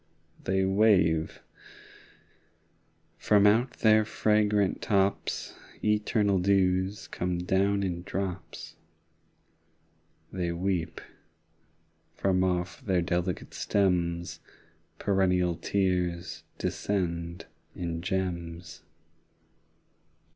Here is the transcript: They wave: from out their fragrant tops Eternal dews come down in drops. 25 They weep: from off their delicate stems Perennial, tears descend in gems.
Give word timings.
They 0.45 0.65
wave: 0.65 1.43
from 3.19 3.45
out 3.45 3.73
their 3.81 4.03
fragrant 4.03 4.81
tops 4.81 5.53
Eternal 5.83 6.39
dews 6.39 7.07
come 7.07 7.37
down 7.37 7.83
in 7.83 8.01
drops. 8.01 8.77
25 10.31 10.39
They 10.39 10.51
weep: 10.53 11.01
from 12.15 12.43
off 12.43 12.83
their 12.83 13.03
delicate 13.03 13.53
stems 13.53 14.39
Perennial, 14.97 15.53
tears 15.55 16.45
descend 16.57 17.45
in 17.75 18.01
gems. 18.01 18.81